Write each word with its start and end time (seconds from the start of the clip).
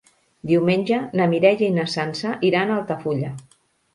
Diumenge 0.51 0.97
na 1.19 1.27
Mireia 1.33 1.61
i 1.67 1.75
na 1.77 1.85
Sança 1.95 2.33
iran 2.49 2.71
a 2.71 2.79
Altafulla. 2.81 3.33